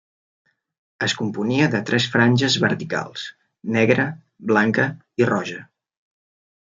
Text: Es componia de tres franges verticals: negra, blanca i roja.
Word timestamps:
Es 1.07 1.13
componia 1.17 1.67
de 1.75 1.81
tres 1.89 2.07
franges 2.15 2.57
verticals: 2.63 3.27
negra, 3.79 4.07
blanca 4.53 4.87
i 5.25 5.29
roja. 5.35 5.61